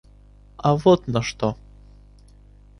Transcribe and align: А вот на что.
А 0.57 0.75
вот 0.75 1.05
на 1.07 1.21
что. 1.21 1.55